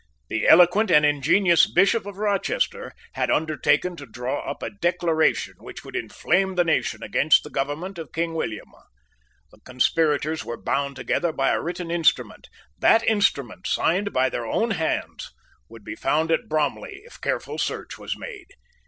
[0.29, 5.85] The eloquent and ingenious Bishop of Rochester had undertaken to draw up a Declaration which
[5.85, 8.71] would inflame the nation against the government of King William.
[9.51, 12.49] The conspirators were bound together by a written instrument.
[12.79, 15.29] That instrument, signed by their own hands,
[15.69, 18.47] would be found at Bromley if careful search was made.